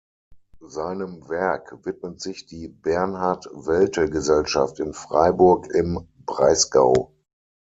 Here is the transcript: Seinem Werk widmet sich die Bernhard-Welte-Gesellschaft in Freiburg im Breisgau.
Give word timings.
Seinem 0.65 1.29
Werk 1.29 1.85
widmet 1.85 2.21
sich 2.21 2.47
die 2.47 2.69
Bernhard-Welte-Gesellschaft 2.69 4.79
in 4.79 4.93
Freiburg 4.93 5.71
im 5.75 6.07
Breisgau. 6.25 7.13